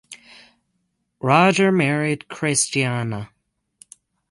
Roger 1.19 1.71
married 1.71 2.27
Christiana. 2.27 3.29